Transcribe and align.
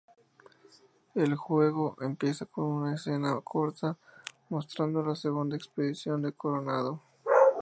El 1.13 1.35
juego 1.35 1.95
empieza 2.01 2.47
con 2.47 2.65
una 2.65 2.95
escena 2.95 3.39
corta 3.43 3.99
mostrando 4.49 5.03
la 5.05 5.13
segunda 5.13 5.55
expedición 5.55 6.23
de 6.23 6.31
Coronado. 6.33 6.99